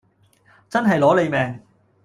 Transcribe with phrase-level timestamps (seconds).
[0.67, 1.59] 真係攞你命